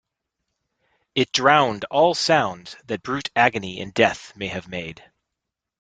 [1.13, 5.03] It drowned all sound that brute agony and death may have made.